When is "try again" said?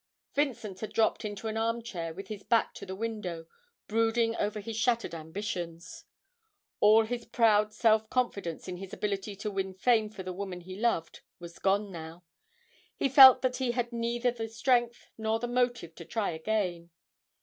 16.03-16.89